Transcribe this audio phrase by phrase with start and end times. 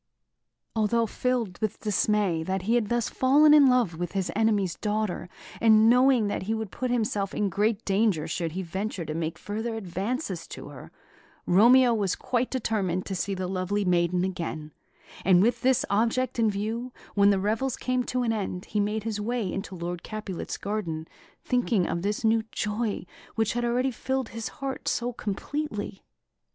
[0.75, 5.29] Although filled with dismay that he had thus fallen in love with his enemy's daughter,
[5.61, 9.37] and knowing that he would put himself in great danger should he venture to make
[9.37, 10.91] further advances to her,
[11.45, 14.71] Romeo was quite determined to see the lovely maiden again;
[15.23, 19.03] and with this object in view, when the revels came to an end, he made
[19.03, 21.07] his way into Lord Capulet's garden,
[21.43, 23.05] thinking of this new joy
[23.35, 26.01] which had already filled his heart so completely.